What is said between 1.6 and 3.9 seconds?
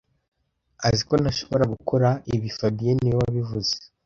gukora ibi fabien niwe wabivuze